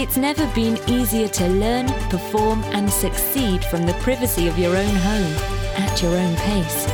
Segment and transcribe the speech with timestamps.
[0.00, 4.94] It's never been easier to learn, perform, and succeed from the privacy of your own
[4.94, 5.34] home
[5.76, 6.86] at your own pace.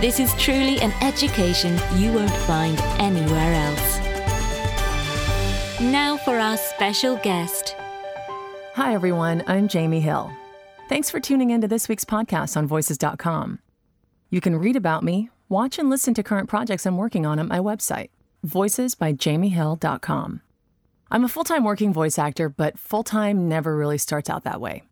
[0.00, 3.98] This is truly an education you won't find anywhere else.
[5.82, 7.76] Now for our special guest.
[8.72, 9.44] Hi, everyone.
[9.46, 10.32] I'm Jamie Hill.
[10.88, 13.58] Thanks for tuning in to this week's podcast on Voices.com.
[14.30, 17.48] You can read about me, watch and listen to current projects I'm working on at
[17.48, 18.08] my website,
[18.46, 20.40] voicesbyjamiehill.com.
[21.12, 24.60] I'm a full time working voice actor, but full time never really starts out that
[24.60, 24.84] way.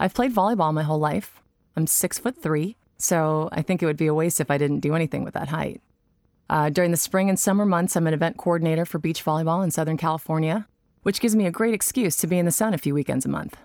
[0.00, 1.40] I've played volleyball my whole life.
[1.76, 4.80] I'm six foot three, so I think it would be a waste if I didn't
[4.80, 5.80] do anything with that height.
[6.50, 9.70] Uh, during the spring and summer months, I'm an event coordinator for beach volleyball in
[9.70, 10.66] Southern California,
[11.04, 13.28] which gives me a great excuse to be in the sun a few weekends a
[13.28, 13.56] month.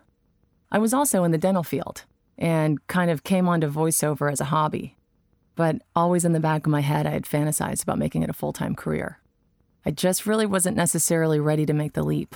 [0.71, 2.03] I was also in the dental field
[2.37, 4.95] and kind of came onto voiceover as a hobby,
[5.55, 8.33] but always in the back of my head, I had fantasized about making it a
[8.33, 9.19] full time career.
[9.85, 12.35] I just really wasn't necessarily ready to make the leap.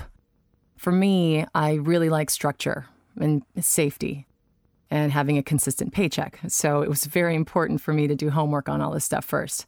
[0.77, 2.88] For me, I really like structure
[3.19, 4.27] and safety
[4.89, 6.39] and having a consistent paycheck.
[6.47, 9.66] So it was very important for me to do homework on all this stuff first.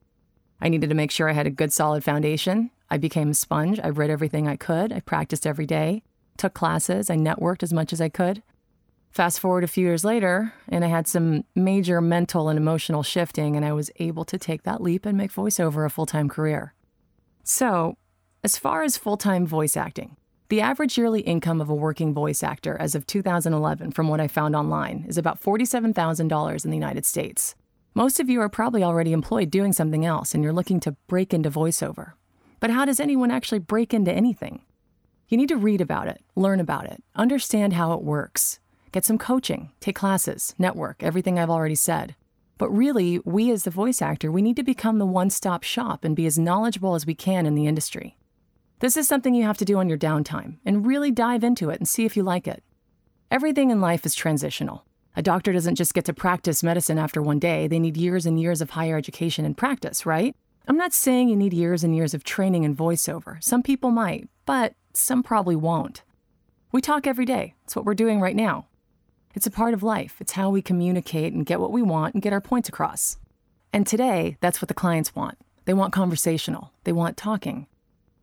[0.61, 2.69] I needed to make sure I had a good solid foundation.
[2.89, 3.79] I became a sponge.
[3.83, 4.93] I read everything I could.
[4.93, 6.03] I practiced every day,
[6.37, 8.43] took classes, I networked as much as I could.
[9.09, 13.55] Fast forward a few years later, and I had some major mental and emotional shifting,
[13.55, 16.74] and I was able to take that leap and make voiceover a full time career.
[17.47, 17.95] So,
[18.43, 20.17] as far as full time voice acting,
[20.49, 24.28] the average yearly income of a working voice actor as of 2011, from what I
[24.28, 27.53] found online, is about $47,000 in the United States.
[27.94, 31.35] Most of you are probably already employed doing something else and you're looking to break
[31.35, 32.13] into voiceover.
[32.59, 34.63] But how does anyone actually break into anything?
[35.29, 38.59] You need to read about it, learn about it, understand how it works,
[38.91, 42.16] get some coaching, take classes, network, everything I've already said.
[42.57, 46.05] But really, we as the voice actor, we need to become the one stop shop
[46.05, 48.17] and be as knowledgeable as we can in the industry.
[48.79, 51.79] This is something you have to do on your downtime and really dive into it
[51.79, 52.63] and see if you like it.
[53.31, 54.85] Everything in life is transitional.
[55.17, 58.39] A doctor doesn't just get to practice medicine after one day, they need years and
[58.39, 60.35] years of higher education and practice, right?
[60.67, 63.41] I'm not saying you need years and years of training in voiceover.
[63.44, 66.03] Some people might, but some probably won't.
[66.71, 67.55] We talk every day.
[67.63, 68.67] It's what we're doing right now.
[69.35, 70.16] It's a part of life.
[70.22, 73.18] It's how we communicate and get what we want and get our points across.
[73.73, 75.38] And today, that's what the clients want.
[75.66, 77.68] They want conversational, they want talking.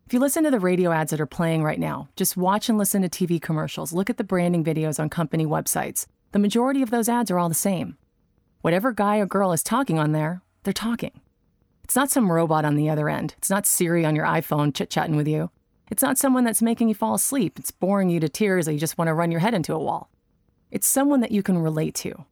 [0.06, 2.78] If you listen to the radio ads that are playing right now, just watch and
[2.78, 6.06] listen to TV commercials, look at the branding videos on company websites.
[6.32, 7.98] The majority of those ads are all the same.
[8.62, 11.20] Whatever guy or girl is talking on there, they're talking.
[11.84, 13.34] It's not some robot on the other end.
[13.36, 15.50] It's not Siri on your iPhone chit chatting with you.
[15.90, 17.58] It's not someone that's making you fall asleep.
[17.58, 19.78] It's boring you to tears that you just want to run your head into a
[19.78, 20.08] wall.
[20.72, 22.24] It's someone that you can relate to.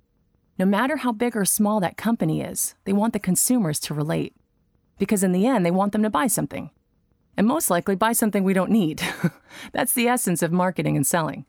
[0.58, 4.34] No matter how big or small that company is, they want the consumers to relate.
[4.98, 6.70] Because in the end, they want them to buy something.
[7.36, 9.02] And most likely buy something we don't need.
[9.72, 11.44] That's the essence of marketing and selling.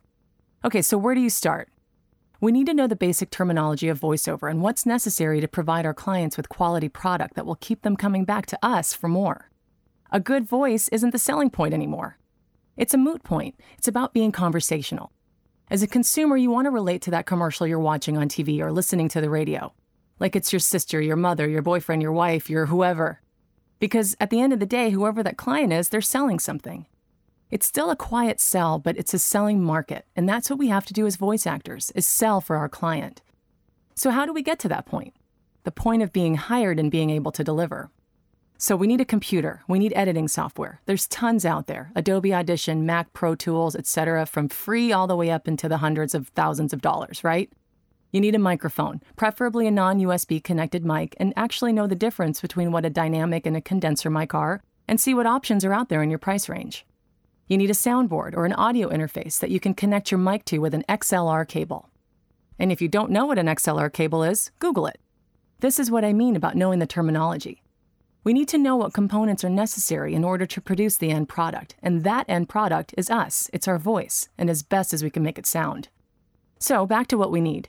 [0.65, 1.69] Okay, so where do you start?
[2.41, 5.93] We need to know the basic terminology of voiceover and what's necessary to provide our
[5.93, 9.49] clients with quality product that will keep them coming back to us for more.
[10.11, 12.17] A good voice isn't the selling point anymore.
[12.75, 13.55] It's a moot point.
[13.77, 15.13] It's about being conversational.
[15.71, 18.73] As a consumer, you want to relate to that commercial you're watching on TV or
[18.73, 19.71] listening to the radio.
[20.19, 23.21] Like it's your sister, your mother, your boyfriend, your wife, your whoever.
[23.79, 26.87] Because at the end of the day, whoever that client is, they're selling something.
[27.49, 30.85] It's still a quiet sell, but it's a selling market, and that's what we have
[30.87, 33.21] to do as voice actors, is sell for our client.
[33.95, 35.13] So how do we get to that point?
[35.63, 37.91] The point of being hired and being able to deliver.
[38.61, 40.81] So we need a computer, we need editing software.
[40.85, 41.91] There's tons out there.
[41.95, 46.13] Adobe Audition, Mac Pro Tools, etc., from free all the way up into the hundreds
[46.13, 47.51] of thousands of dollars, right?
[48.11, 52.71] You need a microphone, preferably a non-USB connected mic, and actually know the difference between
[52.71, 56.03] what a dynamic and a condenser mic are and see what options are out there
[56.03, 56.85] in your price range.
[57.47, 60.59] You need a soundboard or an audio interface that you can connect your mic to
[60.59, 61.89] with an XLR cable.
[62.59, 64.99] And if you don't know what an XLR cable is, Google it.
[65.61, 67.60] This is what I mean about knowing the terminology.
[68.23, 71.75] We need to know what components are necessary in order to produce the end product,
[71.81, 75.23] and that end product is us, it's our voice, and as best as we can
[75.23, 75.89] make it sound.
[76.59, 77.67] So, back to what we need.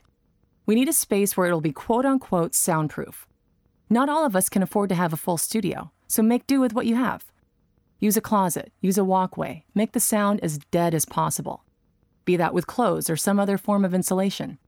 [0.67, 3.25] We need a space where it'll be quote unquote soundproof.
[3.89, 6.73] Not all of us can afford to have a full studio, so make do with
[6.73, 7.25] what you have.
[7.99, 11.63] Use a closet, use a walkway, make the sound as dead as possible.
[12.25, 14.59] be that with clothes or some other form of insulation.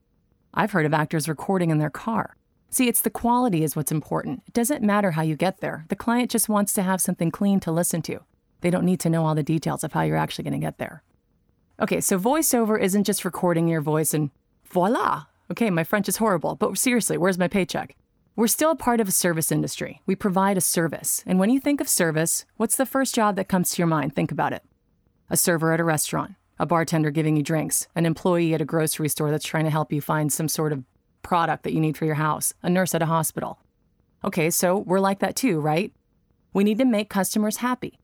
[0.54, 2.36] I've heard of actors recording in their car.
[2.70, 4.44] See, it's the quality is what's important.
[4.48, 5.86] It doesn't matter how you get there.
[5.90, 8.20] The client just wants to have something clean to listen to.
[8.62, 10.78] They don't need to know all the details of how you're actually going to get
[10.78, 11.04] there.
[11.80, 14.32] Okay, so voiceover isn't just recording your voice and
[14.66, 15.26] voila.
[15.52, 17.96] Okay, my French is horrible, but seriously, where's my paycheck?
[18.36, 20.02] We're still a part of a service industry.
[20.06, 21.24] We provide a service.
[21.26, 24.16] And when you think of service, what's the first job that comes to your mind?
[24.16, 24.64] Think about it.
[25.30, 29.08] A server at a restaurant, a bartender giving you drinks, an employee at a grocery
[29.08, 30.84] store that's trying to help you find some sort of
[31.26, 33.58] product that you need for your house, a nurse at a hospital.
[34.24, 35.92] Okay, so we're like that too, right?
[36.54, 38.00] We need to make customers happy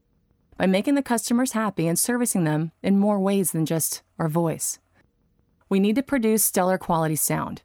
[0.57, 4.79] by making the customers happy and servicing them in more ways than just our voice.
[5.69, 7.61] We need to produce stellar quality sound.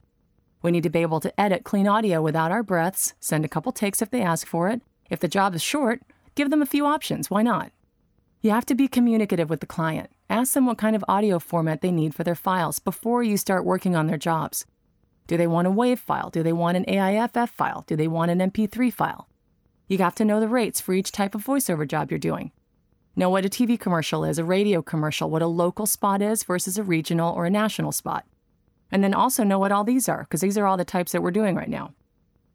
[0.62, 3.72] We need to be able to edit clean audio without our breaths, send a couple
[3.72, 4.82] takes if they ask for it.
[5.10, 6.02] If the job is short,
[6.34, 7.30] give them a few options.
[7.30, 7.72] Why not?
[8.42, 10.10] You have to be communicative with the client.
[10.28, 13.64] Ask them what kind of audio format they need for their files before you start
[13.64, 14.66] working on their jobs.
[15.26, 16.30] Do they want a WAV file?
[16.30, 17.84] Do they want an AIFF file?
[17.86, 19.28] Do they want an MP3 file?
[19.88, 22.52] You have to know the rates for each type of voiceover job you're doing.
[23.14, 26.76] Know what a TV commercial is, a radio commercial, what a local spot is versus
[26.76, 28.26] a regional or a national spot.
[28.92, 31.22] And then also know what all these are, because these are all the types that
[31.22, 31.94] we're doing right now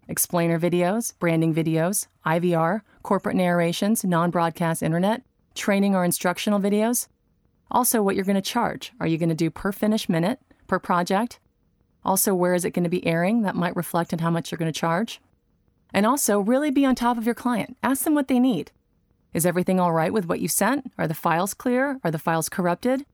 [0.08, 5.24] explainer videos, branding videos, IVR, corporate narrations, non broadcast internet,
[5.56, 7.08] training or instructional videos.
[7.72, 8.92] Also, what you're going to charge.
[9.00, 11.40] Are you going to do per finished minute, per project?
[12.04, 13.44] Also, where is it going to be airing?
[13.44, 15.22] That might reflect on how much you're going to charge.
[15.94, 17.78] And also, really be on top of your client.
[17.84, 18.72] Ask them what they need.
[19.34, 20.92] Is everything all right with what you sent?
[20.98, 22.00] Are the files clear?
[22.04, 23.06] Are the files corrupted?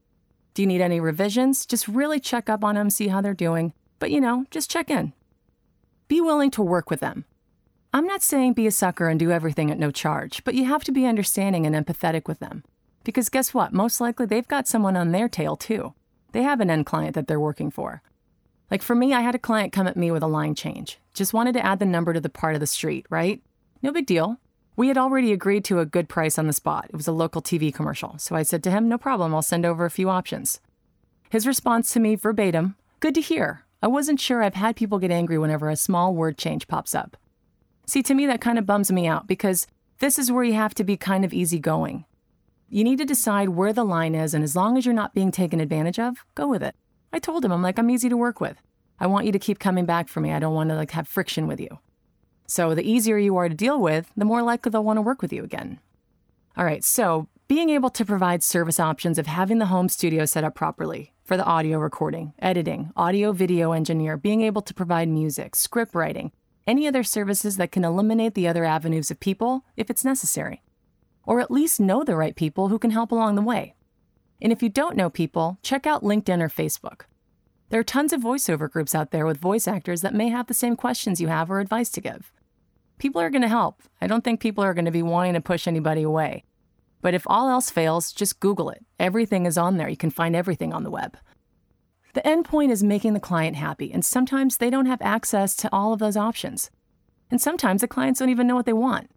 [0.54, 1.66] Do you need any revisions?
[1.66, 3.74] Just really check up on them, see how they're doing.
[4.00, 5.14] But you know, just check in.
[6.08, 7.26] Be willing to work with them.
[7.94, 10.84] I'm not saying be a sucker and do everything at no charge, but you have
[10.86, 12.64] to be understanding and empathetic with them.
[13.04, 13.74] Because guess what?
[13.74, 15.94] Most likely they've got someone on their tail too.
[16.32, 18.02] They have an end client that they're working for.
[18.70, 21.00] Like for me, I had a client come at me with a line change.
[21.14, 23.42] Just wanted to add the number to the part of the street, right?
[23.82, 24.38] No big deal.
[24.76, 26.86] We had already agreed to a good price on the spot.
[26.90, 28.18] It was a local TV commercial.
[28.20, 30.60] So I said to him, No problem, I'll send over a few options.
[31.30, 33.64] His response to me verbatim, Good to hear.
[33.82, 37.16] I wasn't sure I've had people get angry whenever a small word change pops up.
[37.86, 39.68] See, to me, that kind of bums me out because
[40.00, 42.06] this is where you have to be kind of easygoing.
[42.70, 45.32] You need to decide where the line is, and as long as you're not being
[45.32, 46.76] taken advantage of, go with it.
[47.12, 48.62] I told him, I'm like, I'm easy to work with.
[49.00, 50.34] I want you to keep coming back for me.
[50.34, 51.80] I don't want to like have friction with you.
[52.48, 55.22] So the easier you are to deal with, the more likely they'll want to work
[55.22, 55.80] with you again.
[56.56, 60.44] All right, so being able to provide service options of having the home studio set
[60.44, 65.56] up properly for the audio recording, editing, audio video engineer, being able to provide music,
[65.56, 66.32] script writing,
[66.66, 70.64] any other services that can eliminate the other avenues of people if it's necessary.
[71.26, 73.76] Or at least know the right people who can help along the way.
[74.42, 77.02] And if you don't know people, check out LinkedIn or Facebook.
[77.70, 80.54] There are tons of voiceover groups out there with voice actors that may have the
[80.54, 82.32] same questions you have or advice to give
[82.98, 83.82] people are going to help.
[84.02, 86.44] I don't think people are going to be wanting to push anybody away.
[87.02, 88.84] But if all else fails, just Google it.
[89.00, 89.90] Everything is on there.
[89.90, 91.18] You can find everything on the web.
[92.14, 95.70] The end point is making the client happy, and sometimes they don't have access to
[95.72, 96.72] all of those options.
[97.30, 99.12] And sometimes the clients don't even know what they want.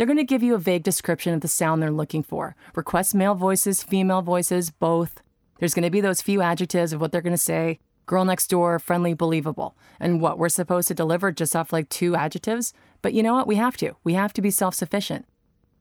[0.00, 2.56] They're going to give you a vague description of the sound they're looking for.
[2.74, 5.20] Request male voices, female voices, both.
[5.58, 8.46] There's going to be those few adjectives of what they're going to say girl next
[8.46, 9.76] door, friendly, believable.
[10.00, 12.72] And what we're supposed to deliver just off like two adjectives?
[13.02, 13.46] But you know what?
[13.46, 13.92] We have to.
[14.02, 15.26] We have to be self sufficient.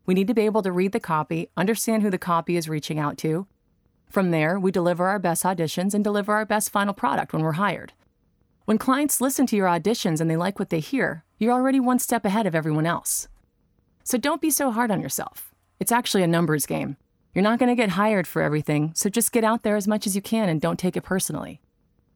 [0.06, 3.00] We need to be able to read the copy, understand who the copy is reaching
[3.00, 3.48] out to.
[4.10, 7.54] From there, we deliver our best auditions and deliver our best final product when we're
[7.54, 7.94] hired.
[8.66, 12.00] When clients listen to your auditions and they like what they hear, you're already one
[12.00, 13.30] step ahead of everyone else.
[14.10, 15.54] So don't be so hard on yourself.
[15.80, 16.98] It's actually a numbers game.
[17.36, 20.08] You're not going to get hired for everything, so just get out there as much
[20.08, 21.62] as you can and don't take it personally.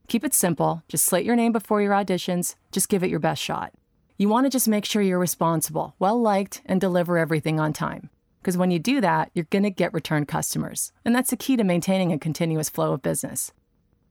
[0.07, 0.81] Keep it simple.
[0.87, 2.55] Just slate your name before your auditions.
[2.71, 3.73] Just give it your best shot.
[4.17, 8.09] You want to just make sure you're responsible, well liked, and deliver everything on time.
[8.41, 10.93] Because when you do that, you're going to get return customers.
[11.05, 13.51] And that's the key to maintaining a continuous flow of business.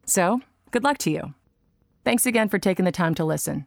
[0.06, 1.34] So, good luck to you.
[2.04, 3.66] Thanks again for taking the time to listen.